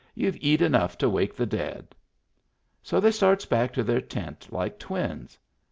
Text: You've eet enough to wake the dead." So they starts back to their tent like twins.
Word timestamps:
You've 0.15 0.37
eet 0.41 0.63
enough 0.63 0.97
to 0.97 1.07
wake 1.07 1.35
the 1.35 1.45
dead." 1.45 1.93
So 2.81 2.99
they 2.99 3.11
starts 3.11 3.45
back 3.45 3.71
to 3.73 3.83
their 3.83 4.01
tent 4.01 4.47
like 4.49 4.79
twins. 4.79 5.37